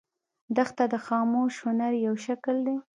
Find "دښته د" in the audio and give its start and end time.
0.55-0.95